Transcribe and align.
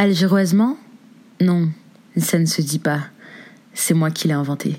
Algéroisement? 0.00 0.76
Non, 1.40 1.70
ça 2.16 2.38
ne 2.38 2.46
se 2.46 2.62
dit 2.62 2.78
pas. 2.78 3.00
C'est 3.74 3.94
moi 3.94 4.12
qui 4.12 4.28
l'ai 4.28 4.34
inventé. 4.34 4.76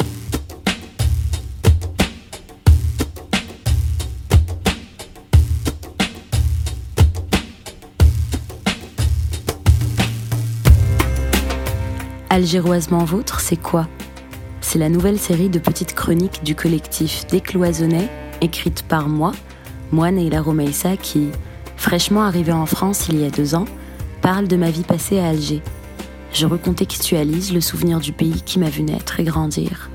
Algéroisement 12.29 13.03
vôtre, 13.03 13.41
c'est 13.41 13.57
quoi? 13.57 13.89
C'est 14.61 14.79
la 14.79 14.87
nouvelle 14.87 15.19
série 15.19 15.49
de 15.49 15.59
petites 15.59 15.95
chroniques 15.95 16.45
du 16.45 16.55
collectif 16.55 17.27
Décloisonnet, 17.27 18.09
écrite 18.39 18.83
par 18.83 19.09
moi, 19.09 19.33
moi 19.91 20.11
Neila 20.11 20.41
Romeissa, 20.41 20.95
qui, 20.95 21.27
fraîchement 21.75 22.23
arrivée 22.23 22.53
en 22.53 22.65
France 22.65 23.09
il 23.09 23.19
y 23.19 23.25
a 23.25 23.29
deux 23.29 23.53
ans, 23.53 23.65
parle 24.21 24.47
de 24.47 24.55
ma 24.55 24.69
vie 24.69 24.83
passée 24.83 25.19
à 25.19 25.29
Alger. 25.29 25.61
Je 26.33 26.45
recontextualise 26.45 27.53
le 27.53 27.61
souvenir 27.61 27.99
du 27.99 28.11
pays 28.11 28.41
qui 28.45 28.59
m'a 28.59 28.69
vu 28.69 28.83
naître 28.83 29.19
et 29.19 29.23
grandir. 29.23 29.89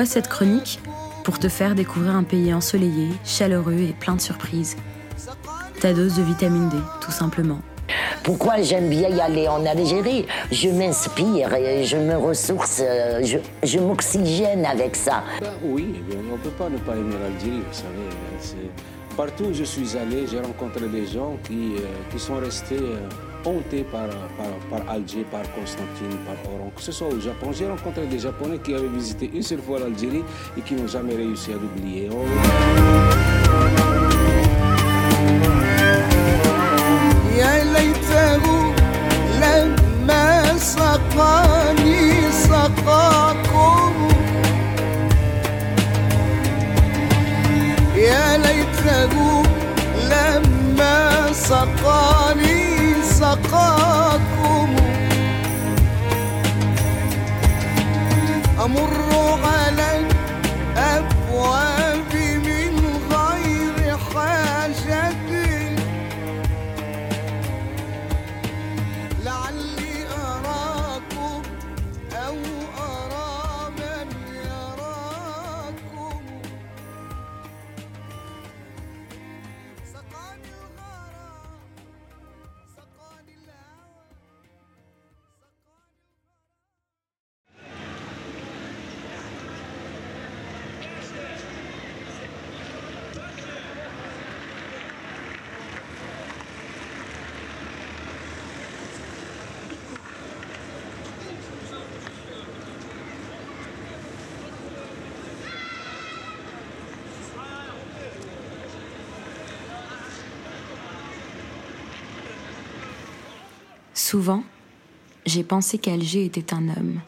Pourquoi 0.00 0.14
cette 0.14 0.28
chronique? 0.28 0.80
Pour 1.24 1.38
te 1.38 1.50
faire 1.50 1.74
découvrir 1.74 2.14
un 2.14 2.22
pays 2.22 2.54
ensoleillé, 2.54 3.08
chaleureux 3.22 3.80
et 3.80 3.92
plein 3.92 4.14
de 4.14 4.20
surprises. 4.22 4.78
Ta 5.78 5.92
dose 5.92 6.16
de 6.16 6.22
vitamine 6.22 6.70
D, 6.70 6.76
tout 7.02 7.10
simplement. 7.10 7.58
Pourquoi 8.22 8.62
j'aime 8.62 8.88
bien 8.88 9.10
y 9.10 9.20
aller 9.20 9.46
en 9.46 9.66
Algérie? 9.66 10.24
Je 10.50 10.70
m'inspire, 10.70 11.52
et 11.52 11.84
je 11.84 11.98
me 11.98 12.16
ressource, 12.16 12.80
euh, 12.82 13.20
je, 13.62 13.78
m'oxygène 13.78 14.64
avec 14.64 14.96
ça. 14.96 15.22
Ben 15.38 15.50
oui, 15.62 15.96
on 16.10 16.32
ne 16.32 16.38
peut 16.38 16.48
pas 16.48 16.70
ne 16.70 16.78
pas 16.78 16.96
aimer 16.96 17.16
l'Algérie, 17.20 17.60
vous 17.60 17.76
savez. 17.76 18.70
Partout 19.18 19.44
où 19.50 19.52
je 19.52 19.64
suis 19.64 19.98
allé, 19.98 20.26
j'ai 20.26 20.40
rencontré 20.40 20.88
des 20.88 21.06
gens 21.06 21.36
qui, 21.44 21.74
euh, 21.76 21.84
qui 22.10 22.18
sont 22.18 22.36
restés 22.36 22.78
honté 23.44 23.84
par, 23.84 24.08
par, 24.70 24.90
Alger, 24.90 25.24
par 25.30 25.42
Constantine, 25.52 26.16
par 26.26 26.52
Oran, 26.52 26.72
que 26.74 26.82
ce 26.82 26.92
soit 26.92 27.08
au 27.08 27.20
Japon. 27.20 27.52
J'ai 27.52 27.68
rencontré 27.68 28.06
des 28.06 28.18
Japonais 28.18 28.58
qui 28.58 28.74
avaient 28.74 28.88
visité 28.88 29.30
une 29.32 29.42
seule 29.42 29.60
fois 29.60 29.78
l'Algérie 29.78 30.24
et 30.56 30.60
qui 30.60 30.74
n'ont 30.74 30.88
jamais 30.88 31.14
réussi 31.14 31.52
à 31.52 31.54
l'oublier. 31.54 32.08
Oh. 32.12 32.24
سقاكم 53.30 54.76
أمر 58.64 58.90
على 59.44 59.99
Souvent, 114.10 114.42
j'ai 115.24 115.44
pensé 115.44 115.78
qu'Alger 115.78 116.24
était 116.24 116.52
un 116.52 116.68
homme. 116.68 117.00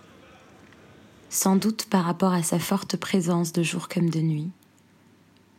Sans 1.31 1.57
doute 1.57 1.87
par 1.87 2.05
rapport 2.05 2.33
à 2.33 2.45
sa 2.45 2.61
forte 2.61 2.97
présence 2.97 3.53
de 3.53 3.65
jour 3.65 3.89
comme 3.89 4.09
de 4.09 4.21
nuit. 4.21 4.53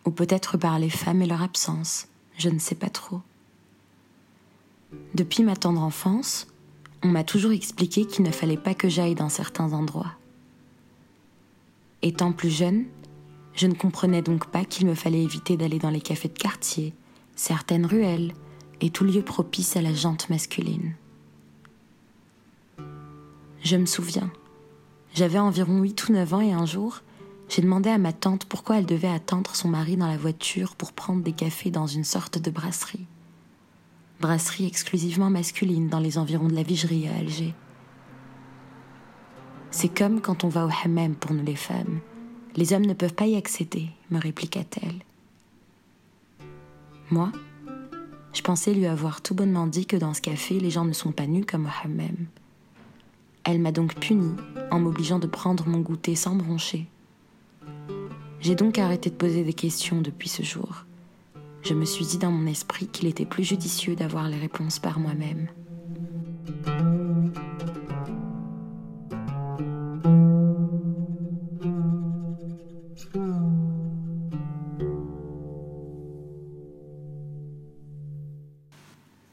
Ou 0.05 0.11
peut-être 0.11 0.55
par 0.55 0.79
les 0.79 0.89
femmes 0.89 1.21
et 1.21 1.25
leur 1.25 1.41
absence, 1.41 2.07
je 2.37 2.47
ne 2.47 2.59
sais 2.59 2.75
pas 2.75 2.87
trop. 2.89 3.19
Depuis 5.15 5.43
ma 5.43 5.57
tendre 5.57 5.83
enfance, 5.83 6.47
on 7.03 7.09
m'a 7.09 7.25
toujours 7.25 7.51
expliqué 7.51 8.05
qu'il 8.05 8.23
ne 8.23 8.31
fallait 8.31 8.55
pas 8.55 8.73
que 8.73 8.87
j'aille 8.87 9.15
dans 9.15 9.27
certains 9.27 9.73
endroits. 9.73 10.13
Étant 12.01 12.31
plus 12.31 12.51
jeune, 12.51 12.85
je 13.53 13.67
ne 13.67 13.73
comprenais 13.73 14.21
donc 14.21 14.49
pas 14.49 14.63
qu'il 14.63 14.87
me 14.87 14.95
fallait 14.95 15.23
éviter 15.23 15.57
d'aller 15.57 15.79
dans 15.79 15.89
les 15.89 15.99
cafés 15.99 16.29
de 16.29 16.39
quartier, 16.39 16.93
certaines 17.35 17.85
ruelles 17.85 18.33
et 18.79 18.91
tout 18.91 19.03
lieu 19.03 19.23
propice 19.23 19.75
à 19.75 19.81
la 19.81 19.93
jante 19.93 20.29
masculine. 20.29 20.95
Je 23.63 23.77
me 23.77 23.85
souviens. 23.85 24.29
J'avais 25.13 25.39
environ 25.39 25.79
8 25.81 26.09
ou 26.09 26.13
9 26.13 26.33
ans 26.33 26.41
et 26.41 26.51
un 26.51 26.65
jour, 26.65 27.01
j'ai 27.47 27.61
demandé 27.61 27.89
à 27.89 27.97
ma 27.97 28.11
tante 28.11 28.45
pourquoi 28.45 28.77
elle 28.77 28.85
devait 28.85 29.07
attendre 29.07 29.55
son 29.55 29.69
mari 29.69 29.95
dans 29.95 30.07
la 30.07 30.17
voiture 30.17 30.75
pour 30.75 30.91
prendre 30.91 31.23
des 31.23 31.31
cafés 31.31 31.71
dans 31.71 31.87
une 31.87 32.03
sorte 32.03 32.39
de 32.39 32.51
brasserie. 32.51 33.05
Brasserie 34.19 34.65
exclusivement 34.65 35.29
masculine 35.29 35.87
dans 35.87 35.99
les 35.99 36.17
environs 36.17 36.47
de 36.47 36.55
la 36.55 36.63
Vigerie 36.63 37.07
à 37.07 37.15
Alger. 37.15 37.53
C'est 39.71 39.93
comme 39.93 40.19
quand 40.19 40.43
on 40.43 40.49
va 40.49 40.65
au 40.65 40.69
hammam 40.83 41.15
pour 41.15 41.31
nous 41.33 41.43
les 41.43 41.55
femmes. 41.55 41.99
Les 42.55 42.73
hommes 42.73 42.85
ne 42.85 42.93
peuvent 42.93 43.13
pas 43.13 43.27
y 43.27 43.35
accéder, 43.35 43.89
me 44.11 44.19
répliqua-t-elle. 44.19 45.01
Moi, 47.11 47.31
je 48.33 48.41
pensais 48.41 48.73
lui 48.73 48.87
avoir 48.87 49.21
tout 49.21 49.35
bonnement 49.35 49.67
dit 49.67 49.85
que 49.85 49.97
dans 49.97 50.13
ce 50.13 50.21
café, 50.21 50.59
les 50.59 50.69
gens 50.69 50.85
ne 50.85 50.93
sont 50.93 51.11
pas 51.11 51.27
nus 51.27 51.45
comme 51.45 51.65
au 51.65 51.85
hammam. 51.85 52.27
Elle 53.45 53.59
m'a 53.59 53.73
donc 53.73 53.95
puni 53.95 54.35
en 54.71 54.79
m'obligeant 54.79 55.19
de 55.19 55.27
prendre 55.27 55.67
mon 55.67 55.79
goûter 55.79 56.15
sans 56.15 56.35
broncher. 56.35 56.87
J'ai 58.39 58.55
donc 58.55 58.77
arrêté 58.77 59.09
de 59.09 59.15
poser 59.15 59.43
des 59.43 59.53
questions 59.53 60.01
depuis 60.01 60.29
ce 60.29 60.43
jour. 60.43 60.85
Je 61.61 61.73
me 61.73 61.85
suis 61.85 62.05
dit 62.05 62.17
dans 62.17 62.31
mon 62.31 62.47
esprit 62.47 62.87
qu'il 62.87 63.07
était 63.07 63.25
plus 63.25 63.43
judicieux 63.43 63.95
d'avoir 63.95 64.27
les 64.27 64.37
réponses 64.37 64.79
par 64.79 64.99
moi-même. 64.99 65.47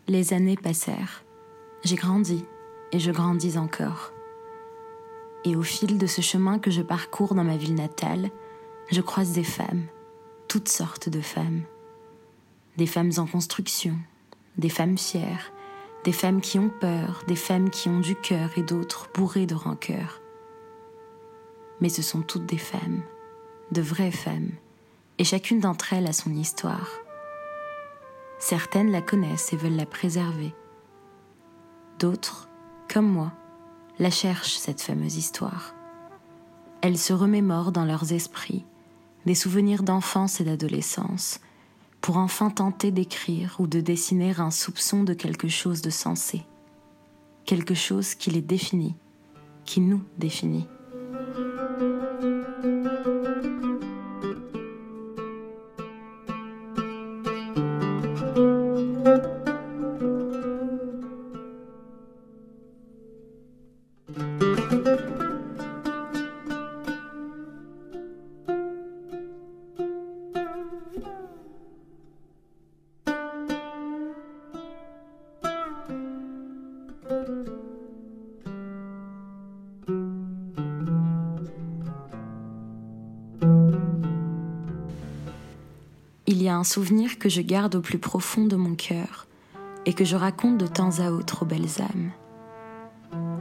Les 0.09 0.33
années 0.33 0.57
passèrent. 0.57 1.25
J'ai 1.85 1.95
grandi 1.95 2.45
et 2.93 2.99
je 2.99 3.11
grandis 3.11 3.59
encore. 3.59 4.13
Et 5.45 5.57
au 5.57 5.63
fil 5.63 5.99
de 5.99 6.07
ce 6.07 6.21
chemin 6.21 6.59
que 6.59 6.71
je 6.71 6.83
parcours 6.83 7.35
dans 7.35 7.45
ma 7.45 7.57
ville 7.57 7.75
natale, 7.75 8.31
je 8.91 9.01
croise 9.01 9.33
des 9.33 9.45
femmes, 9.45 9.87
toutes 10.49 10.69
sortes 10.69 11.09
de 11.09 11.21
femmes. 11.21 11.63
Des 12.77 12.87
femmes 12.87 13.13
en 13.19 13.27
construction, 13.27 13.97
des 14.59 14.69
femmes 14.69 14.99
fières, 14.99 15.53
des 16.05 16.13
femmes 16.13 16.41
qui 16.41 16.59
ont 16.59 16.71
peur, 16.71 17.23
des 17.27 17.37
femmes 17.37 17.71
qui 17.71 17.89
ont 17.89 18.01
du 18.01 18.17
cœur 18.17 18.51
et 18.57 18.63
d'autres 18.63 19.09
bourrées 19.15 19.47
de 19.47 19.55
rancœur. 19.55 20.21
Mais 21.81 21.89
ce 21.89 22.03
sont 22.03 22.23
toutes 22.23 22.47
des 22.47 22.59
femmes, 22.59 23.03
de 23.71 23.81
vraies 23.81 24.11
femmes, 24.11 24.51
et 25.19 25.25
chacune 25.25 25.61
d'entre 25.61 25.93
elles 25.93 26.07
a 26.07 26.13
son 26.13 26.31
histoire. 26.35 26.91
Certaines 28.39 28.91
la 28.91 29.03
connaissent 29.03 29.53
et 29.53 29.57
veulent 29.57 29.77
la 29.77 29.87
préserver. 29.87 30.55
D'autres 31.99 32.50
comme 32.93 33.07
moi, 33.07 33.33
la 34.01 34.11
cherchent, 34.11 34.57
cette 34.57 34.83
fameuse 34.83 35.17
histoire. 35.17 35.75
Elle 36.81 36.99
se 36.99 37.13
remémore 37.13 37.71
dans 37.71 37.85
leurs 37.85 38.13
esprits 38.13 38.65
des 39.27 39.35
souvenirs 39.35 39.83
d'enfance 39.83 40.41
et 40.41 40.45
d'adolescence, 40.45 41.41
pour 42.01 42.17
enfin 42.17 42.51
tenter 42.51 42.91
d'écrire 42.91 43.57
ou 43.59 43.67
de 43.67 43.81
dessiner 43.81 44.35
un 44.41 44.51
soupçon 44.51 45.05
de 45.05 45.13
quelque 45.13 45.49
chose 45.49 45.83
de 45.83 45.91
sensé, 45.91 46.43
quelque 47.45 47.75
chose 47.75 48.15
qui 48.15 48.31
les 48.31 48.41
définit, 48.41 48.97
qui 49.67 49.81
nous 49.81 50.03
définit. 50.19 50.67
Souvenir 86.65 87.19
que 87.19 87.29
je 87.29 87.41
garde 87.41 87.75
au 87.77 87.81
plus 87.81 87.99
profond 87.99 88.47
de 88.47 88.57
mon 88.57 88.75
cœur 88.75 89.27
et 89.87 89.93
que 89.95 90.05
je 90.05 90.17
raconte 90.17 90.59
de 90.59 90.67
temps 90.67 90.99
à 91.01 91.11
autre 91.11 91.43
aux 91.43 91.47
belles 91.47 91.81
âmes. 91.81 92.11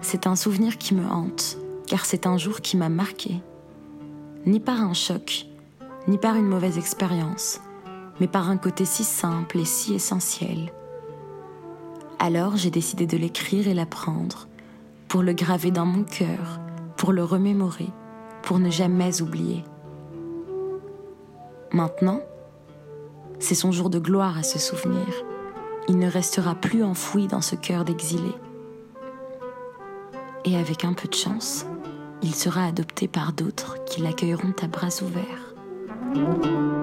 C'est 0.02 0.28
un 0.28 0.36
souvenir 0.36 0.78
qui 0.78 0.96
me 0.96 1.06
hante, 1.06 1.58
car 1.88 2.06
c'est 2.06 2.28
un 2.28 2.38
jour 2.38 2.62
qui 2.62 2.78
m'a 2.78 2.90
marqué. 2.90 3.42
Ni 4.46 4.60
par 4.60 4.82
un 4.82 4.94
choc, 4.94 5.46
ni 6.08 6.18
par 6.18 6.36
une 6.36 6.48
mauvaise 6.48 6.78
expérience, 6.78 7.60
mais 8.20 8.28
par 8.28 8.50
un 8.50 8.58
côté 8.58 8.86
si 8.86 9.04
simple 9.04 9.60
et 9.60 9.66
si 9.66 9.94
essentiel. 9.94 10.72
Alors 12.20 12.58
j'ai 12.58 12.72
décidé 12.72 13.06
de 13.06 13.18
l'écrire 13.18 13.68
et 13.68 13.74
l'apprendre, 13.74 14.48
pour 15.08 15.24
le 15.24 15.34
graver 15.34 15.72
dans 15.72 15.86
mon 15.86 16.04
cœur, 16.04 16.60
pour 16.98 17.12
le 17.12 17.24
remémorer, 17.24 17.90
pour 18.44 18.60
ne 18.60 18.70
jamais 18.70 19.22
oublier. 19.22 19.64
Maintenant, 21.72 22.22
c'est 23.40 23.56
son 23.56 23.72
jour 23.72 23.90
de 23.90 24.00
gloire 24.00 24.38
à 24.38 24.44
se 24.44 24.60
souvenir. 24.60 25.08
Il 25.88 25.98
ne 25.98 26.10
restera 26.10 26.56
plus 26.56 26.84
enfoui 26.84 27.28
dans 27.28 27.42
ce 27.42 27.56
cœur 27.56 27.84
d'exilé. 27.86 28.32
Et 30.46 30.58
avec 30.58 30.86
un 30.86 30.94
peu 30.94 31.08
de 31.08 31.16
chance, 31.16 31.66
il 32.22 32.36
sera 32.36 32.66
adopté 32.66 33.08
par 33.08 33.34
d'autres 33.34 33.84
qui 33.86 34.02
l'accueilleront 34.02 34.54
à 34.62 34.68
bras 34.68 34.90
ouverts. 35.02 36.79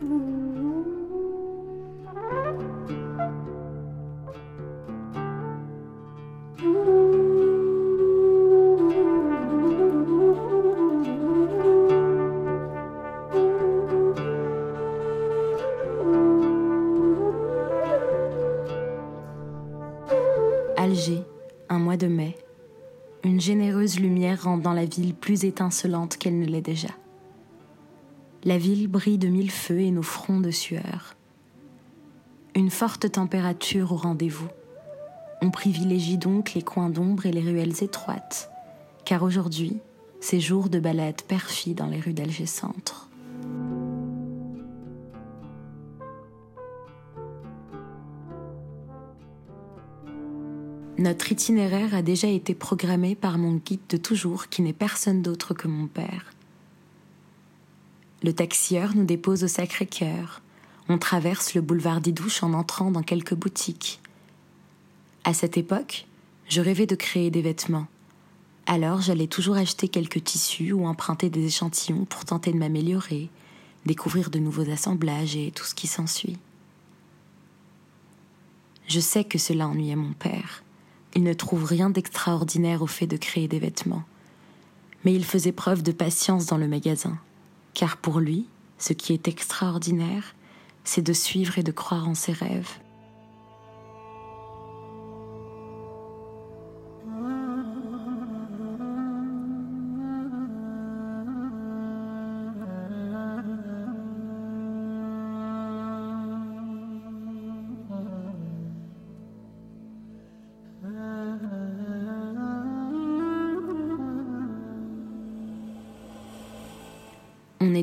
Alger, 0.00 0.14
un 21.68 21.80
mois 21.80 21.96
de 21.96 22.06
mai. 22.06 22.36
Une 23.24 23.40
généreuse 23.40 23.98
lumière 23.98 24.44
rend 24.44 24.58
dans 24.58 24.72
la 24.72 24.84
ville 24.84 25.14
plus 25.14 25.44
étincelante 25.44 26.18
qu'elle 26.18 26.38
ne 26.38 26.46
l'est 26.46 26.60
déjà. 26.60 26.90
La 28.48 28.56
ville 28.56 28.88
brille 28.88 29.18
de 29.18 29.28
mille 29.28 29.50
feux 29.50 29.80
et 29.80 29.90
nos 29.90 30.00
fronts 30.00 30.40
de 30.40 30.50
sueur. 30.50 31.14
Une 32.54 32.70
forte 32.70 33.12
température 33.12 33.92
au 33.92 33.96
rendez-vous. 33.96 34.48
On 35.42 35.50
privilégie 35.50 36.16
donc 36.16 36.54
les 36.54 36.62
coins 36.62 36.88
d'ombre 36.88 37.26
et 37.26 37.30
les 37.30 37.42
ruelles 37.42 37.84
étroites, 37.84 38.50
car 39.04 39.22
aujourd'hui, 39.22 39.76
c'est 40.20 40.40
jour 40.40 40.70
de 40.70 40.80
balade 40.80 41.20
perfide 41.28 41.76
dans 41.76 41.88
les 41.88 42.00
rues 42.00 42.14
d'Alger 42.14 42.46
Centre. 42.46 43.10
Notre 50.96 51.32
itinéraire 51.32 51.94
a 51.94 52.00
déjà 52.00 52.28
été 52.28 52.54
programmé 52.54 53.14
par 53.14 53.36
mon 53.36 53.56
guide 53.56 53.86
de 53.90 53.98
toujours 53.98 54.48
qui 54.48 54.62
n'est 54.62 54.72
personne 54.72 55.20
d'autre 55.20 55.52
que 55.52 55.68
mon 55.68 55.86
père. 55.86 56.32
Le 58.22 58.32
taxieur 58.32 58.94
nous 58.94 59.04
dépose 59.04 59.44
au 59.44 59.48
Sacré-Cœur. 59.48 60.42
On 60.88 60.98
traverse 60.98 61.54
le 61.54 61.60
boulevard 61.60 62.00
d'Idouche 62.00 62.42
en 62.42 62.52
entrant 62.52 62.90
dans 62.90 63.02
quelques 63.02 63.34
boutiques. 63.34 64.00
À 65.24 65.34
cette 65.34 65.56
époque, 65.56 66.06
je 66.48 66.60
rêvais 66.60 66.86
de 66.86 66.94
créer 66.94 67.30
des 67.30 67.42
vêtements. 67.42 67.86
Alors 68.66 69.00
j'allais 69.00 69.26
toujours 69.26 69.56
acheter 69.56 69.88
quelques 69.88 70.24
tissus 70.24 70.72
ou 70.72 70.86
emprunter 70.86 71.30
des 71.30 71.44
échantillons 71.46 72.04
pour 72.04 72.24
tenter 72.24 72.52
de 72.52 72.58
m'améliorer, 72.58 73.30
découvrir 73.86 74.30
de 74.30 74.38
nouveaux 74.38 74.70
assemblages 74.70 75.36
et 75.36 75.50
tout 75.50 75.64
ce 75.64 75.74
qui 75.74 75.86
s'ensuit. 75.86 76.38
Je 78.86 79.00
sais 79.00 79.24
que 79.24 79.38
cela 79.38 79.68
ennuyait 79.68 79.96
mon 79.96 80.12
père 80.12 80.62
il 81.14 81.24
ne 81.24 81.32
trouve 81.32 81.64
rien 81.64 81.90
d'extraordinaire 81.90 82.82
au 82.82 82.86
fait 82.86 83.06
de 83.06 83.16
créer 83.16 83.48
des 83.48 83.58
vêtements. 83.58 84.04
Mais 85.04 85.12
il 85.12 85.24
faisait 85.24 85.52
preuve 85.52 85.82
de 85.82 85.92
patience 85.92 86.46
dans 86.46 86.56
le 86.56 86.68
magasin, 86.68 87.18
car 87.74 87.96
pour 87.96 88.20
lui, 88.20 88.46
ce 88.78 88.92
qui 88.92 89.12
est 89.12 89.28
extraordinaire, 89.28 90.34
c'est 90.84 91.02
de 91.02 91.12
suivre 91.12 91.58
et 91.58 91.62
de 91.62 91.72
croire 91.72 92.08
en 92.08 92.14
ses 92.14 92.32
rêves. 92.32 92.78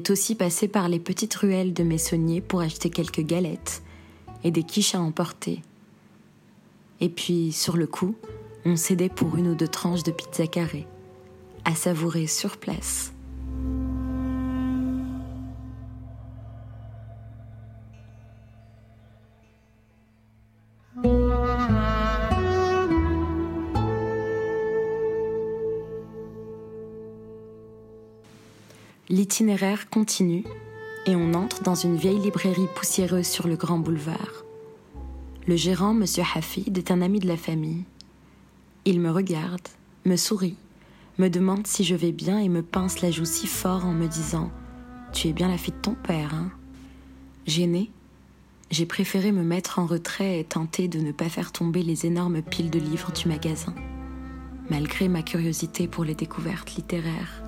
Est 0.05 0.12
aussi 0.12 0.35
passé 0.35 0.67
par 0.67 0.88
les 0.88 1.00
petites 1.00 1.33
ruelles 1.33 1.74
de 1.74 1.81
Messonnier 1.81 2.39
pour 2.39 2.62
acheter 2.62 2.91
quelques 2.91 3.25
galettes 3.25 3.81
et 4.43 4.51
des 4.51 4.62
quiches 4.62 4.93
à 4.93 5.01
emporter. 5.01 5.63
Et 7.01 7.09
puis, 7.09 7.51
sur 7.51 7.75
le 7.75 7.88
coup, 7.88 8.15
on 8.65 8.75
cédait 8.75 9.09
pour 9.09 9.35
une 9.35 9.47
ou 9.47 9.55
deux 9.55 9.67
tranches 9.67 10.03
de 10.03 10.12
pizza 10.12 10.45
carrée, 10.45 10.85
à 11.63 11.74
savourer 11.74 12.27
sur 12.27 12.57
place. 12.57 13.14
L'itinéraire 29.07 29.88
continue 29.91 30.43
et 31.05 31.15
on 31.15 31.35
entre 31.35 31.62
dans 31.62 31.75
une 31.75 31.95
vieille 31.95 32.17
librairie 32.17 32.67
poussiéreuse 32.74 33.27
sur 33.27 33.47
le 33.47 33.55
grand 33.55 33.77
boulevard. 33.77 34.43
Le 35.45 35.55
gérant, 35.55 35.91
M. 35.91 36.05
Hafid, 36.33 36.75
est 36.75 36.89
un 36.89 37.03
ami 37.03 37.19
de 37.19 37.27
la 37.27 37.38
famille. 37.38 37.83
Il 38.83 39.00
me 39.00 39.12
regarde, 39.12 39.67
me 40.05 40.15
sourit, 40.15 40.57
me 41.19 41.29
demande 41.29 41.67
si 41.67 41.83
je 41.83 41.93
vais 41.93 42.12
bien 42.12 42.39
et 42.39 42.50
me 42.50 42.63
pince 42.63 43.01
la 43.01 43.12
joue 43.12 43.25
si 43.25 43.45
fort 43.45 43.85
en 43.85 43.93
me 43.93 44.07
disant 44.07 44.50
Tu 45.13 45.27
es 45.27 45.33
bien 45.33 45.50
la 45.50 45.59
fille 45.59 45.75
de 45.75 45.81
ton 45.81 45.93
père, 45.93 46.33
hein? 46.33 46.50
Gênée, 47.45 47.91
j'ai 48.71 48.88
préféré 48.88 49.31
me 49.31 49.43
mettre 49.43 49.77
en 49.77 49.85
retrait 49.85 50.39
et 50.39 50.43
tenter 50.45 50.88
de 50.88 51.00
ne 51.00 51.12
pas 51.12 51.29
faire 51.29 51.51
tomber 51.51 51.83
les 51.83 52.07
énormes 52.07 52.41
piles 52.41 52.71
de 52.71 52.79
livres 52.79 53.12
du 53.12 53.27
magasin, 53.27 53.75
malgré 54.71 55.09
ma 55.09 55.21
curiosité 55.21 55.88
pour 55.88 56.05
les 56.05 56.15
découvertes 56.15 56.74
littéraires. 56.74 57.45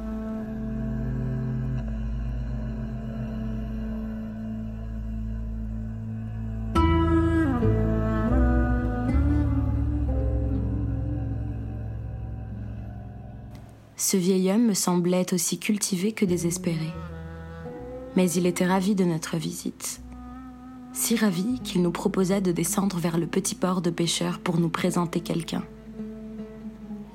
Ce 14.00 14.16
vieil 14.16 14.52
homme 14.52 14.68
me 14.68 14.74
semblait 14.76 15.34
aussi 15.34 15.58
cultivé 15.58 16.12
que 16.12 16.24
désespéré. 16.24 16.94
Mais 18.16 18.30
il 18.30 18.46
était 18.46 18.68
ravi 18.68 18.94
de 18.94 19.04
notre 19.04 19.38
visite. 19.38 20.02
Si 20.94 21.16
ravi 21.16 21.60
qu'il 21.64 21.82
nous 21.82 21.92
proposa 21.92 22.40
de 22.40 22.52
descendre 22.52 22.98
vers 22.98 23.18
le 23.18 23.26
petit 23.26 23.56
port 23.56 23.82
de 23.82 23.90
pêcheurs 23.90 24.38
pour 24.38 24.60
nous 24.60 24.70
présenter 24.70 25.20
quelqu'un. 25.20 25.64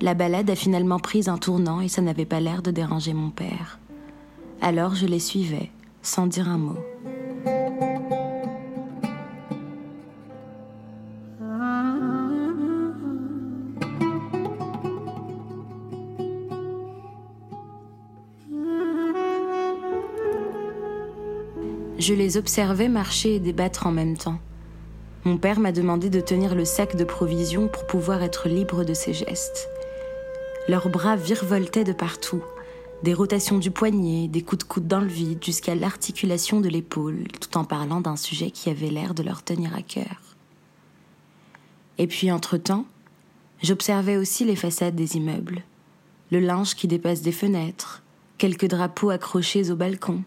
La 0.01 0.13
balade 0.13 0.49
a 0.49 0.55
finalement 0.55 0.99
pris 0.99 1.29
un 1.29 1.37
tournant 1.37 1.79
et 1.79 1.87
ça 1.87 2.01
n'avait 2.01 2.25
pas 2.25 2.41
l'air 2.41 2.61
de 2.61 2.71
déranger 2.71 3.13
mon 3.13 3.29
père. 3.29 3.79
Alors 4.61 4.93
je 4.93 5.05
les 5.05 5.19
suivais, 5.19 5.71
sans 6.01 6.27
dire 6.27 6.49
un 6.49 6.57
mot. 6.57 6.79
Je 22.05 22.13
les 22.13 22.35
observais 22.35 22.89
marcher 22.89 23.35
et 23.35 23.39
débattre 23.39 23.87
en 23.87 23.91
même 23.91 24.17
temps. 24.17 24.39
Mon 25.23 25.37
père 25.37 25.61
m'a 25.61 25.71
demandé 25.71 26.09
de 26.09 26.19
tenir 26.19 26.53
le 26.53 26.65
sac 26.65 26.97
de 26.97 27.05
provisions 27.05 27.69
pour 27.69 27.87
pouvoir 27.87 28.21
être 28.23 28.49
libre 28.49 28.83
de 28.83 28.93
ses 28.93 29.13
gestes. 29.13 29.69
Leurs 30.67 30.89
bras 30.89 31.15
virevoltaient 31.15 31.85
de 31.85 31.93
partout, 31.93 32.43
des 33.03 33.13
rotations 33.13 33.57
du 33.57 33.71
poignet, 33.71 34.27
des 34.27 34.41
coups 34.41 34.65
de 34.65 34.69
coude 34.69 34.85
dans 34.85 34.99
le 34.99 35.07
vide, 35.07 35.41
jusqu'à 35.41 35.75
l'articulation 35.75 36.59
de 36.59 36.67
l'épaule, 36.67 37.23
tout 37.39 37.57
en 37.57 37.63
parlant 37.63 38.01
d'un 38.01 38.17
sujet 38.17 38.51
qui 38.51 38.69
avait 38.69 38.89
l'air 38.89 39.13
de 39.13 39.23
leur 39.23 39.41
tenir 39.41 39.73
à 39.73 39.81
cœur. 39.81 40.35
Et 41.99 42.07
puis, 42.07 42.33
entre-temps, 42.33 42.85
j'observais 43.61 44.17
aussi 44.17 44.43
les 44.43 44.57
façades 44.57 44.95
des 44.95 45.15
immeubles, 45.15 45.63
le 46.33 46.41
linge 46.41 46.75
qui 46.75 46.89
dépasse 46.89 47.21
des 47.21 47.31
fenêtres, 47.31 48.03
quelques 48.37 48.67
drapeaux 48.67 49.09
accrochés 49.09 49.71
au 49.71 49.77
balcon, 49.77 50.25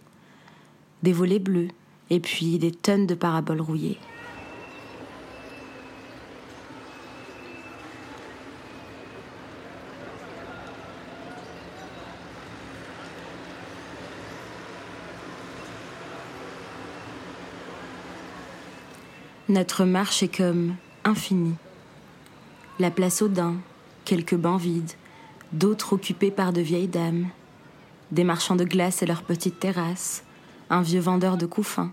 des 1.03 1.12
volets 1.12 1.38
bleus 1.38 1.69
et 2.11 2.21
puis 2.21 2.59
des 2.59 2.73
tonnes 2.73 3.07
de 3.07 3.15
paraboles 3.15 3.61
rouillées. 3.61 3.99
Notre 19.49 19.85
marche 19.85 20.25
est 20.25 20.37
comme 20.37 20.75
infinie. 21.05 21.55
La 22.81 22.91
place 22.91 23.23
aux 23.23 23.31
quelques 24.05 24.35
bancs 24.35 24.61
vides, 24.61 24.91
d'autres 25.53 25.93
occupés 25.93 26.33
par 26.33 26.53
de 26.53 26.61
vieilles 26.61 26.88
dames, 26.88 27.29
des 28.11 28.25
marchands 28.25 28.57
de 28.57 28.65
glace 28.65 29.03
et 29.03 29.07
leurs 29.07 29.23
petites 29.23 29.61
terrasses, 29.61 30.25
un 30.70 30.82
vieux 30.82 31.00
vendeur 31.00 31.37
de 31.37 31.46
couffins, 31.46 31.92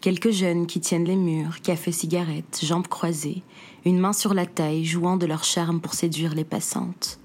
quelques 0.00 0.30
jeunes 0.30 0.66
qui 0.66 0.80
tiennent 0.80 1.04
les 1.04 1.16
murs, 1.16 1.60
café 1.62 1.92
cigarettes, 1.92 2.60
jambes 2.62 2.88
croisées, 2.88 3.42
une 3.84 3.98
main 3.98 4.12
sur 4.12 4.34
la 4.34 4.46
taille, 4.46 4.84
jouant 4.84 5.16
de 5.16 5.26
leur 5.26 5.44
charme 5.44 5.80
pour 5.80 5.94
séduire 5.94 6.34
les 6.34 6.44
passantes. 6.44 7.18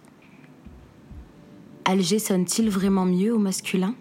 Alger 1.85 2.19
sonne-t-il 2.19 2.69
vraiment 2.69 3.05
mieux 3.05 3.33
au 3.33 3.39
masculin? 3.39 3.93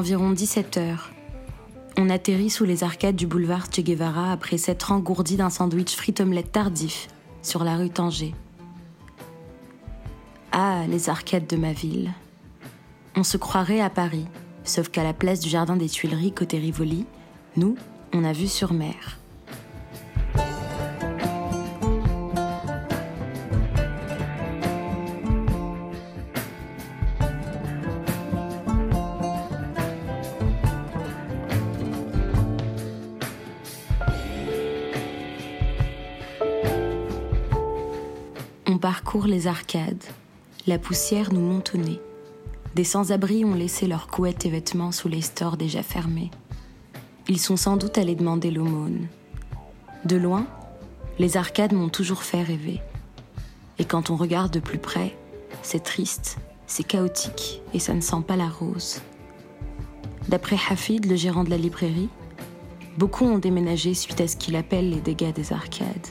Environ 0.00 0.30
17 0.30 0.78
heures. 0.78 1.10
On 1.98 2.08
atterrit 2.08 2.48
sous 2.48 2.64
les 2.64 2.84
arcades 2.84 3.16
du 3.16 3.26
boulevard 3.26 3.66
Che 3.70 3.82
Guevara 3.82 4.32
après 4.32 4.56
s'être 4.56 4.92
engourdi 4.92 5.36
d'un 5.36 5.50
sandwich 5.50 5.94
frites 5.94 6.20
omelette 6.20 6.52
tardif 6.52 7.08
sur 7.42 7.64
la 7.64 7.76
rue 7.76 7.90
Tanger. 7.90 8.34
Ah, 10.52 10.84
les 10.88 11.10
arcades 11.10 11.46
de 11.46 11.58
ma 11.58 11.74
ville. 11.74 12.14
On 13.14 13.22
se 13.22 13.36
croirait 13.36 13.82
à 13.82 13.90
Paris, 13.90 14.24
sauf 14.64 14.88
qu'à 14.88 15.04
la 15.04 15.12
place 15.12 15.40
du 15.40 15.50
jardin 15.50 15.76
des 15.76 15.90
Tuileries 15.90 16.32
côté 16.32 16.56
Rivoli, 16.56 17.04
nous, 17.58 17.76
on 18.14 18.24
a 18.24 18.32
vu 18.32 18.48
sur 18.48 18.72
mer. 18.72 19.19
Les 39.26 39.46
arcades. 39.46 40.04
La 40.66 40.78
poussière 40.78 41.32
nous 41.32 41.62
nez. 41.74 42.00
Des 42.74 42.84
sans-abri 42.84 43.44
ont 43.44 43.54
laissé 43.54 43.86
leurs 43.86 44.06
couettes 44.06 44.46
et 44.46 44.50
vêtements 44.50 44.92
sous 44.92 45.08
les 45.08 45.22
stores 45.22 45.56
déjà 45.56 45.82
fermés. 45.82 46.30
Ils 47.28 47.40
sont 47.40 47.56
sans 47.56 47.76
doute 47.76 47.98
allés 47.98 48.14
demander 48.14 48.50
l'aumône. 48.50 49.08
De 50.04 50.16
loin, 50.16 50.46
les 51.18 51.36
arcades 51.36 51.72
m'ont 51.72 51.88
toujours 51.88 52.22
fait 52.22 52.42
rêver. 52.42 52.80
Et 53.78 53.84
quand 53.84 54.10
on 54.10 54.16
regarde 54.16 54.52
de 54.52 54.60
plus 54.60 54.78
près, 54.78 55.16
c'est 55.62 55.82
triste, 55.82 56.38
c'est 56.66 56.86
chaotique 56.86 57.62
et 57.74 57.78
ça 57.78 57.94
ne 57.94 58.00
sent 58.00 58.22
pas 58.26 58.36
la 58.36 58.48
rose. 58.48 59.00
D'après 60.28 60.56
Hafid, 60.70 61.06
le 61.06 61.16
gérant 61.16 61.44
de 61.44 61.50
la 61.50 61.56
librairie, 61.56 62.08
beaucoup 62.96 63.24
ont 63.24 63.38
déménagé 63.38 63.94
suite 63.94 64.20
à 64.20 64.28
ce 64.28 64.36
qu'il 64.36 64.56
appelle 64.56 64.90
les 64.90 65.00
dégâts 65.00 65.32
des 65.32 65.52
arcades. 65.52 66.06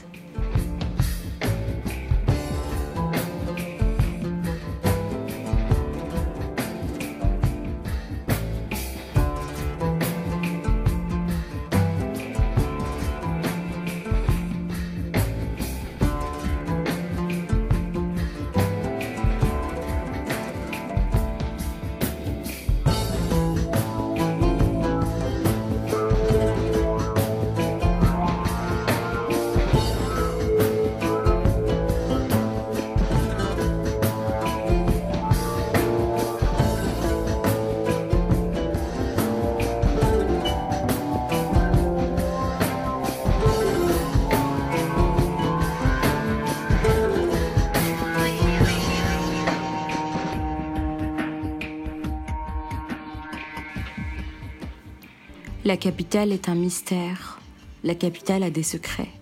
La 55.70 55.76
capitale 55.76 56.32
est 56.32 56.48
un 56.48 56.56
mystère. 56.56 57.38
La 57.84 57.94
capitale 57.94 58.42
a 58.42 58.50
des 58.50 58.64
secrets. 58.64 59.12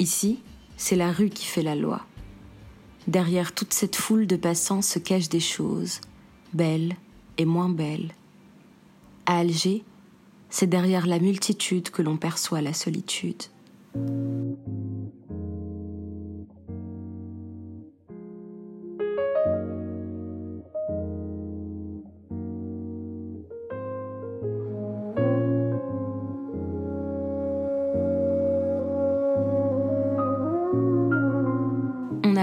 Ici, 0.00 0.40
c'est 0.76 0.96
la 0.96 1.12
rue 1.12 1.28
qui 1.28 1.46
fait 1.46 1.62
la 1.62 1.76
loi. 1.76 2.04
Derrière 3.06 3.54
toute 3.54 3.72
cette 3.72 3.94
foule 3.94 4.26
de 4.26 4.34
passants 4.34 4.82
se 4.82 4.98
cachent 4.98 5.28
des 5.28 5.38
choses, 5.38 6.00
belles 6.54 6.96
et 7.38 7.44
moins 7.44 7.68
belles. 7.68 8.10
À 9.26 9.38
Alger, 9.38 9.84
c'est 10.50 10.66
derrière 10.66 11.06
la 11.06 11.20
multitude 11.20 11.90
que 11.90 12.02
l'on 12.02 12.16
perçoit 12.16 12.60
la 12.60 12.72
solitude. 12.72 13.44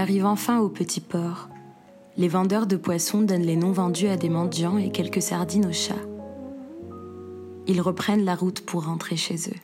Arrive 0.02 0.26
enfin 0.26 0.58
au 0.58 0.68
petit 0.68 1.00
port. 1.00 1.48
Les 2.16 2.26
vendeurs 2.26 2.66
de 2.66 2.76
poissons 2.76 3.22
donnent 3.22 3.46
les 3.46 3.54
noms 3.54 3.70
vendus 3.70 4.08
à 4.08 4.16
des 4.16 4.28
mendiants 4.28 4.76
et 4.76 4.90
quelques 4.90 5.22
sardines 5.22 5.66
aux 5.66 5.72
chats. 5.72 5.94
Ils 7.68 7.80
reprennent 7.80 8.24
la 8.24 8.34
route 8.34 8.62
pour 8.62 8.84
rentrer 8.86 9.16
chez 9.16 9.36
eux. 9.36 9.60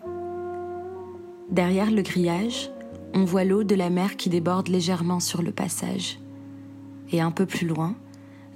Derrière 1.50 1.90
le 1.90 2.02
grillage, 2.02 2.70
on 3.14 3.24
voit 3.24 3.42
l'eau 3.42 3.64
de 3.64 3.74
la 3.74 3.90
mer 3.90 4.16
qui 4.16 4.28
déborde 4.28 4.68
légèrement 4.68 5.18
sur 5.18 5.42
le 5.42 5.50
passage. 5.50 6.20
Et 7.10 7.20
un 7.20 7.32
peu 7.32 7.44
plus 7.44 7.66
loin, 7.66 7.96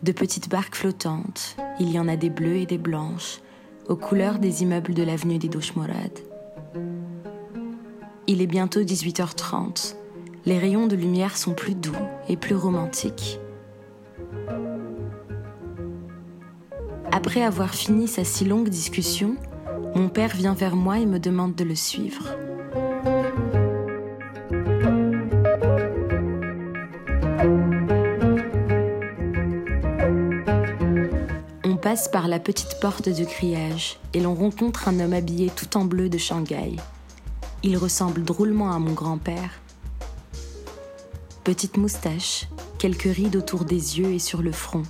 de 0.05 0.13
petites 0.13 0.49
barques 0.49 0.77
flottantes. 0.77 1.57
Il 1.81 1.91
y 1.91 1.99
en 1.99 2.07
a 2.07 2.15
des 2.15 2.31
bleues 2.31 2.59
et 2.59 2.67
des 2.67 2.79
blanches, 2.79 3.41
aux 3.89 3.97
couleurs 3.97 4.39
des 4.39 4.63
immeubles 4.63 4.95
de 4.95 5.03
l'avenue 5.03 5.39
des 5.39 5.49
Douches 5.49 5.75
Il 8.29 8.41
est 8.41 8.47
bientôt 8.47 8.83
18h30. 8.83 9.97
Les 10.45 10.59
rayons 10.59 10.89
de 10.89 10.97
lumière 10.97 11.37
sont 11.37 11.55
plus 11.55 11.77
doux 11.77 11.95
et 12.29 12.37
plus 12.37 12.57
romantiques. 12.57 13.39
Après 17.13 17.43
avoir 17.43 17.73
fini 17.73 18.09
sa 18.09 18.25
si 18.25 18.45
longue 18.45 18.69
discussion, 18.69 19.37
mon 19.95 20.09
père 20.09 20.35
vient 20.35 20.55
vers 20.55 20.75
moi 20.75 20.99
et 20.99 21.07
me 21.07 21.21
demande 21.21 21.55
de 21.55 21.63
le 21.63 21.77
suivre. 21.77 22.37
On 31.65 31.77
passe 31.77 32.09
par 32.09 32.27
la 32.27 32.41
petite 32.41 32.81
porte 32.81 33.09
de 33.09 33.25
grillage 33.25 34.01
et 34.13 34.21
l'on 34.21 34.35
rencontre 34.35 34.89
un 34.89 34.99
homme 34.99 35.13
habillé 35.13 35.51
tout 35.55 35.77
en 35.77 35.85
bleu 35.85 36.09
de 36.09 36.19
Shanghai. 36.19 36.75
Il 37.63 37.77
ressemble 37.77 38.25
drôlement 38.25 38.73
à 38.73 38.81
mon 38.81 38.93
grand-père. 38.93 39.61
Petite 41.45 41.77
moustache, 41.77 42.47
quelques 42.79 43.03
rides 43.03 43.35
autour 43.35 43.65
des 43.65 43.99
yeux 43.99 44.13
et 44.13 44.21
sur 44.21 44.43
le 44.43 44.53
front, 44.53 44.85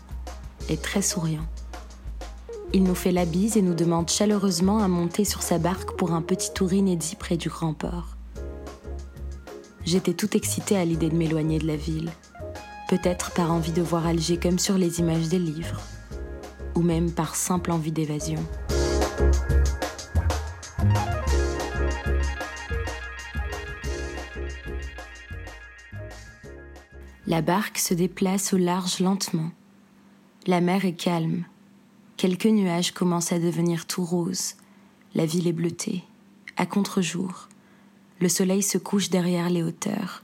et 0.69 0.77
très 0.77 1.01
souriant. 1.01 1.47
Il 2.75 2.83
nous 2.83 2.95
fait 2.95 3.11
la 3.11 3.25
bise 3.25 3.57
et 3.57 3.63
nous 3.63 3.73
demande 3.73 4.11
chaleureusement 4.11 4.81
à 4.81 4.89
monter 4.89 5.25
sur 5.25 5.41
sa 5.41 5.57
barque 5.57 5.97
pour 5.97 6.13
un 6.13 6.21
petit 6.21 6.53
tour 6.53 6.75
inédit 6.75 7.17
près 7.17 7.39
du 7.39 7.49
grand 7.49 7.73
port. 7.73 8.17
J'étais 9.87 10.13
tout 10.13 10.37
excitée 10.37 10.77
à 10.77 10.85
l'idée 10.85 11.09
de 11.09 11.17
m'éloigner 11.17 11.59
de 11.59 11.67
la 11.67 11.77
ville, 11.77 12.11
peut-être 12.91 13.31
par 13.31 13.51
envie 13.51 13.73
de 13.73 13.81
voir 13.81 14.07
Alger 14.07 14.37
comme 14.37 14.59
sur 14.59 14.77
les 14.77 15.01
images 15.01 15.29
des 15.29 15.39
livres, 15.39 15.81
ou 16.75 16.83
même 16.83 17.11
par 17.13 17.35
simple 17.35 17.73
envie 17.73 17.93
d'évasion. 17.93 18.45
La 27.27 27.43
barque 27.43 27.79
se 27.79 27.95
déplace 27.95 28.53
au 28.53 28.59
large 28.59 29.01
lentement. 29.01 29.51
La 30.47 30.61
mer 30.61 30.85
est 30.85 30.95
calme, 30.95 31.45
Quelques 32.17 32.47
nuages 32.47 32.93
commencent 32.93 33.33
à 33.33 33.41
devenir 33.41 33.87
tout 33.87 34.05
roses. 34.05 34.55
La 35.17 35.27
ville 35.27 35.49
est 35.49 35.53
bleutée, 35.53 36.05
à 36.57 36.67
contre-jour. 36.67 37.49
Le 38.21 38.29
soleil 38.29 38.63
se 38.63 38.79
couche 38.79 39.11
derrière 39.11 39.51
les 39.51 39.65
hauteurs. 39.65 40.23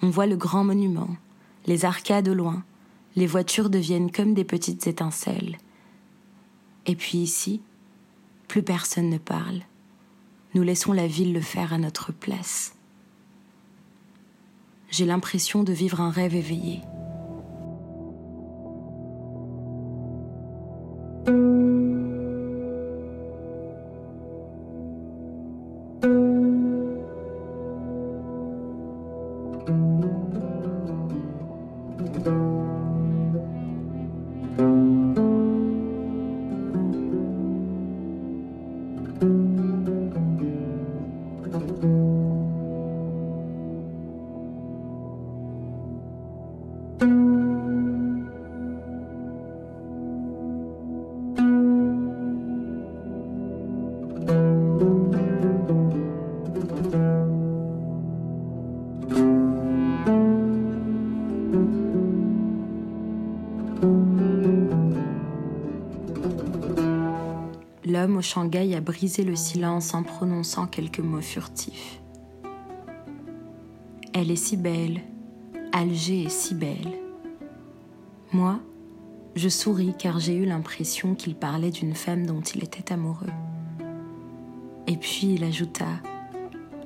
On 0.00 0.08
voit 0.08 0.26
le 0.26 0.36
grand 0.36 0.64
monument, 0.64 1.14
les 1.66 1.84
arcades 1.84 2.28
au 2.28 2.34
loin. 2.34 2.64
Les 3.16 3.26
voitures 3.26 3.68
deviennent 3.68 4.10
comme 4.10 4.32
des 4.32 4.44
petites 4.44 4.86
étincelles. 4.86 5.58
Et 6.86 6.96
puis 6.96 7.18
ici, 7.18 7.60
plus 8.48 8.62
personne 8.62 9.10
ne 9.10 9.18
parle. 9.18 9.60
Nous 10.54 10.62
laissons 10.62 10.94
la 10.94 11.06
ville 11.06 11.34
le 11.34 11.42
faire 11.42 11.74
à 11.74 11.78
notre 11.78 12.12
place. 12.12 12.75
J'ai 14.90 15.04
l'impression 15.04 15.62
de 15.62 15.72
vivre 15.72 16.00
un 16.00 16.10
rêve 16.10 16.34
éveillé. 16.34 16.82
Shanghai 68.26 68.74
a 68.74 68.80
brisé 68.80 69.22
le 69.22 69.36
silence 69.36 69.94
en 69.94 70.02
prononçant 70.02 70.66
quelques 70.66 70.98
mots 70.98 71.20
furtifs. 71.20 72.00
Elle 74.12 74.32
est 74.32 74.36
si 74.36 74.56
belle, 74.56 75.00
Alger 75.72 76.24
est 76.24 76.28
si 76.28 76.54
belle. 76.54 76.98
Moi, 78.32 78.58
je 79.36 79.48
souris 79.48 79.94
car 79.96 80.18
j'ai 80.18 80.34
eu 80.34 80.44
l'impression 80.44 81.14
qu'il 81.14 81.36
parlait 81.36 81.70
d'une 81.70 81.94
femme 81.94 82.26
dont 82.26 82.40
il 82.40 82.64
était 82.64 82.92
amoureux. 82.92 83.32
Et 84.88 84.96
puis 84.96 85.34
il 85.34 85.44
ajouta 85.44 85.86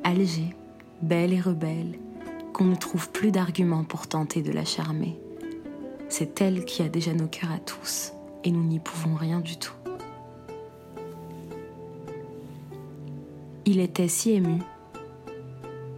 Alger, 0.04 0.54
belle 1.00 1.32
et 1.32 1.40
rebelle, 1.40 1.98
qu'on 2.52 2.64
ne 2.64 2.76
trouve 2.76 3.10
plus 3.10 3.32
d'arguments 3.32 3.84
pour 3.84 4.08
tenter 4.08 4.42
de 4.42 4.52
la 4.52 4.66
charmer. 4.66 5.18
C'est 6.10 6.42
elle 6.42 6.66
qui 6.66 6.82
a 6.82 6.88
déjà 6.88 7.14
nos 7.14 7.28
cœurs 7.28 7.52
à 7.52 7.58
tous, 7.60 8.12
et 8.44 8.50
nous 8.50 8.64
n'y 8.64 8.80
pouvons 8.80 9.14
rien 9.14 9.40
du 9.40 9.56
tout. 9.56 9.79
Il 13.66 13.78
était 13.78 14.08
si 14.08 14.32
ému, 14.32 14.58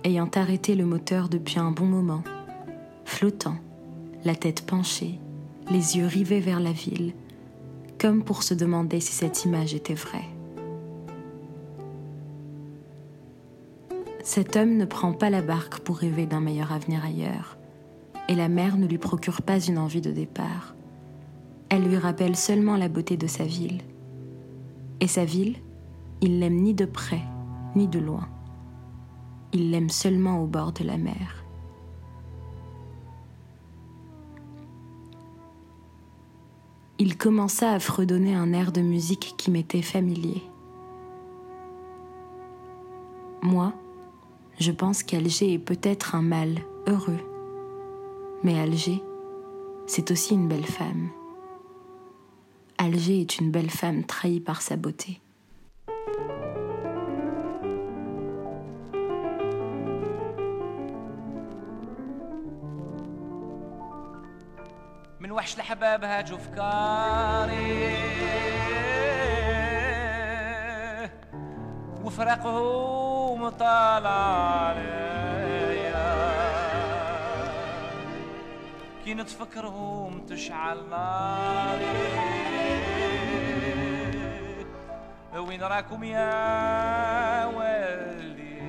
ayant 0.02 0.28
arrêté 0.34 0.74
le 0.74 0.84
moteur 0.84 1.28
depuis 1.28 1.60
un 1.60 1.70
bon 1.70 1.86
moment, 1.86 2.24
flottant, 3.04 3.56
la 4.24 4.34
tête 4.34 4.66
penchée, 4.66 5.20
les 5.70 5.96
yeux 5.96 6.06
rivés 6.06 6.40
vers 6.40 6.58
la 6.58 6.72
ville, 6.72 7.14
comme 8.00 8.24
pour 8.24 8.42
se 8.42 8.54
demander 8.54 8.98
si 8.98 9.12
cette 9.12 9.44
image 9.44 9.74
était 9.74 9.94
vraie. 9.94 10.28
Cet 14.24 14.56
homme 14.56 14.76
ne 14.76 14.84
prend 14.84 15.12
pas 15.12 15.30
la 15.30 15.42
barque 15.42 15.80
pour 15.80 15.98
rêver 15.98 16.26
d'un 16.26 16.40
meilleur 16.40 16.72
avenir 16.72 17.04
ailleurs, 17.04 17.56
et 18.28 18.34
la 18.34 18.48
mer 18.48 18.76
ne 18.76 18.86
lui 18.86 18.98
procure 18.98 19.42
pas 19.42 19.60
une 19.60 19.78
envie 19.78 20.00
de 20.00 20.10
départ. 20.10 20.74
Elle 21.68 21.84
lui 21.84 21.96
rappelle 21.96 22.36
seulement 22.36 22.76
la 22.76 22.88
beauté 22.88 23.16
de 23.16 23.26
sa 23.26 23.44
ville. 23.44 23.80
Et 25.00 25.06
sa 25.06 25.24
ville, 25.24 25.56
il 26.20 26.38
l'aime 26.38 26.60
ni 26.60 26.74
de 26.74 26.84
près, 26.84 27.22
ni 27.74 27.88
de 27.88 27.98
loin. 27.98 28.28
Il 29.52 29.70
l'aime 29.70 29.90
seulement 29.90 30.42
au 30.42 30.46
bord 30.46 30.72
de 30.72 30.84
la 30.84 30.96
mer. 30.96 31.44
Il 36.98 37.16
commença 37.16 37.72
à 37.72 37.80
fredonner 37.80 38.34
un 38.34 38.52
air 38.52 38.70
de 38.70 38.80
musique 38.80 39.34
qui 39.36 39.50
m'était 39.50 39.82
familier. 39.82 40.42
Moi, 43.42 43.72
je 44.60 44.70
pense 44.70 45.02
qu'Alger 45.02 45.54
est 45.54 45.58
peut-être 45.58 46.14
un 46.14 46.22
mâle 46.22 46.60
heureux. 46.86 47.18
Mais 48.44 48.60
Alger, 48.60 49.02
c'est 49.86 50.10
aussi 50.10 50.34
une 50.34 50.46
belle 50.46 50.66
femme. 50.66 51.08
Alger 52.78 53.20
est 53.20 53.38
une 53.38 53.50
belle 53.50 53.70
femme 53.70 54.04
trahie 54.04 54.40
par 54.40 54.62
sa 54.62 54.76
beauté. 54.76 55.21
من 65.32 65.38
وحش 65.38 65.56
الحباب 65.56 66.04
هاجوا 66.04 66.38
فكاري 66.38 67.96
وفرقهم 72.04 73.48
طالع 73.48 74.74
كي 79.04 79.14
نتفكرهم 79.14 80.26
تشعل 80.26 80.88
ناري. 80.90 81.86
وين 85.36 85.62
راكم 85.62 86.04
يا 86.04 87.44
والدي؟ 87.44 88.62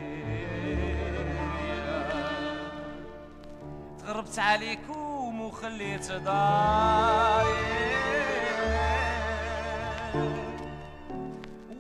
تغربت 4.00 4.40
عليكم. 4.40 5.03
وخليت 5.54 6.12
داري 6.12 7.58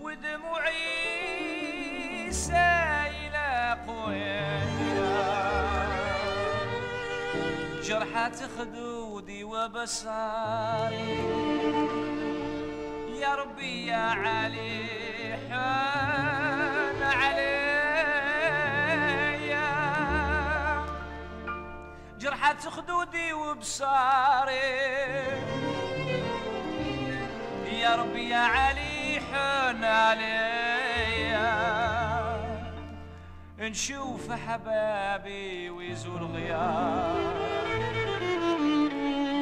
ودموعي 0.01 0.81
سايلة 2.31 3.77
قوية. 3.87 4.63
جرحات 7.83 8.35
خدودي 8.57 9.43
وبصاري 9.43 11.17
يا 13.21 13.35
ربي 13.35 13.85
يا 13.87 13.97
علي 13.97 15.37
حان 15.49 16.42
خدودي 22.67 23.33
وبصاري. 23.33 24.53
يا 27.65 27.95
ربي 27.95 28.29
يا 28.29 28.37
علي 28.37 29.21
حان 29.31 29.83
عليا. 29.83 31.53
نشوف 33.59 34.31
حبابي 34.31 35.69
ويزول 35.69 36.23
غياب 36.23 37.15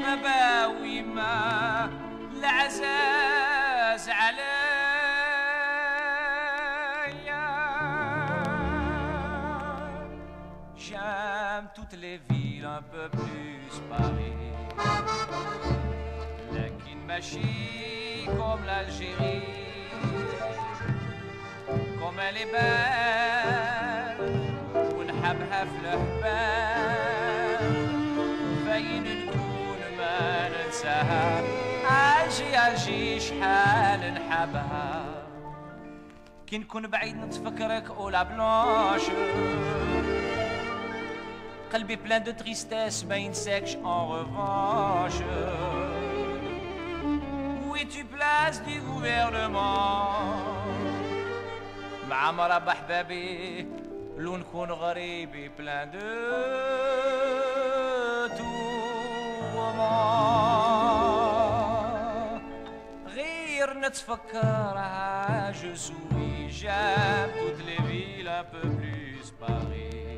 مباوي 0.07 1.01
ما 1.01 1.89
العزاز 2.33 4.09
عليا. 4.09 4.50
Paris. 13.89 14.31
لكن 16.53 16.97
ماشي 17.07 18.25
comme 18.25 18.63
l'Algérie 18.65 19.47
comme 21.99 22.19
elle 22.19 22.37
est 22.43 22.51
belle 22.55 24.21
ونحبها 24.97 25.65
في 25.65 25.77
الحبال 25.83 27.63
فين 28.65 29.05
نكون 29.25 29.79
ما 29.97 30.49
ننساها 30.49 31.43
عاجي 31.85 33.19
شحال 33.19 34.13
نحبها 34.13 35.25
كي 36.47 36.57
نكون 36.57 36.87
بعيد 36.87 37.15
نتفكرك 37.15 37.89
اولا 37.91 38.23
بلانش 38.23 39.03
قلبي 41.72 41.96
بلان 41.96 42.22
دو 42.24 42.30
تريستيس 42.32 43.04
ما 43.04 43.16
ينساكش 43.16 43.74
ان 43.74 44.08
ريفانش 44.10 45.14
وي 47.68 47.84
tu 47.84 48.04
place 48.14 48.56
du 48.66 48.76
gouvernement 48.90 50.16
مع 52.10 52.30
مربى 52.32 52.70
حبابي 52.70 53.66
لو 54.18 54.36
نكون 54.36 54.70
غريبي 54.70 55.48
بلان 55.58 55.90
دو 55.90 55.98
tourments 61.46 62.40
غير 63.14 63.78
نتفكرها 63.78 65.52
je 65.52 65.76
souris 65.86 66.50
j'aime 66.60 67.30
toutes 67.40 67.62
les 67.70 67.80
villes 67.90 68.28
un 68.40 68.44
peu 68.54 68.68
plus 68.78 69.26
Paris 69.40 70.09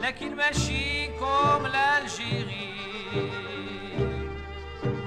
لكن 0.00 0.36
ماشي 0.36 1.06
كوم 1.18 1.66
لالجيري 1.66 2.74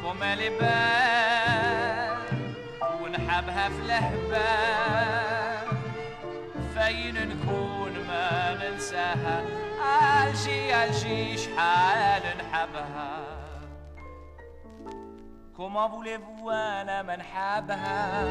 كوم 0.01 0.23
لبال 0.23 2.17
ونحبها 3.01 3.69
في 3.69 3.79
الهبال 3.85 5.67
فين 6.73 7.15
نكون 7.29 7.91
ما 8.07 8.53
ننساها 8.63 9.43
ألجي 10.27 10.75
ألجي 10.83 11.37
شحال 11.37 12.23
نحبها 12.37 13.21
Comment 15.57 15.89
voulez-vous 15.89 16.41
ما 16.45 17.15
نحبها 17.15 18.25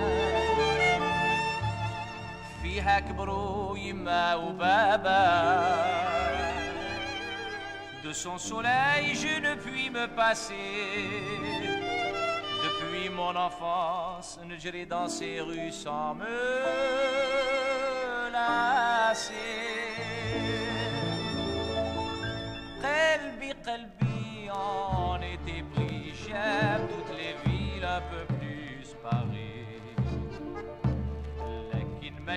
فيها 2.64 3.00
كبروا 3.00 3.78
يما 3.78 4.36
وبابا 4.36 5.26
De 8.04 8.14
son 8.14 8.38
soleil, 8.38 9.16
je 9.16 9.40
ne 9.46 9.56
puis 9.56 9.90
me 9.90 10.06
passer. 10.06 11.10
Depuis 12.66 13.10
mon 13.10 13.36
enfance, 13.36 14.40
je 14.64 14.86
dans 14.86 15.08
ces 15.08 15.42
rues 15.42 15.72
sans 15.72 16.14
me 16.14 16.38
lasser. 18.32 19.36
قلبي 22.84 23.52
قلبي 23.52 24.09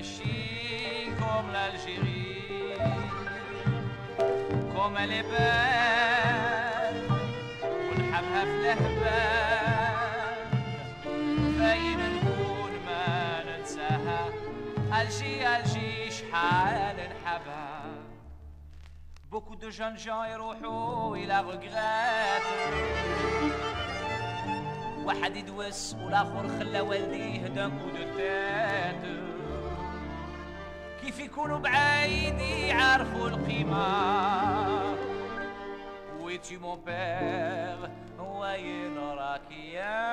ماشي 0.04 1.16
comme 1.20 1.48
l'Algérie 1.56 2.76
comme 4.76 4.96
elle 5.04 5.14
est 5.20 5.28
belle. 5.32 7.00
ونحبها 7.90 8.44
في 8.46 8.52
الهبال 8.74 9.96
فين 11.58 12.00
نكون 12.16 12.74
الجي 15.02 15.48
الجي 15.48 16.12
شحال 16.12 16.98
نحبها 16.98 17.84
Beaucoup 19.32 19.56
de 19.56 19.70
jeunes 19.72 19.98
gens 19.98 20.24
يروحوا 20.34 21.16
إلى 21.18 21.44
regret 21.52 22.44
واحد 25.06 25.36
يدوس 25.36 25.96
والآخر 25.96 26.48
خلى 26.60 26.80
والديه 26.80 27.48
دان 27.48 27.72
كو 27.72 27.86
دو 27.90 28.04
تيت 28.18 29.33
كيف 31.06 31.20
يكونوا 31.20 31.60
بعيد 31.60 32.40
يعرفوا 32.40 33.28
القيمة 33.28 34.24
es-tu 36.44 36.60
mon 36.60 36.78
père 36.78 37.90
وين 38.20 38.98
راك 38.98 39.52
يا 39.52 40.13